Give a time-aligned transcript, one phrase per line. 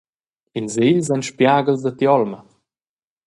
[0.59, 2.39] Ils egls ein spiaghels da ti’olma.